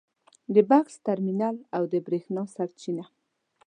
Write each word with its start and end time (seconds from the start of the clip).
د 0.53 0.55
بکس 0.69 0.93
ترمینل 1.07 1.57
او 1.77 1.83
د 1.91 1.93
برېښنا 2.05 2.43
سرچینه 2.55 3.05